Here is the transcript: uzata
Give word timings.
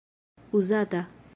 uzata 0.51 1.01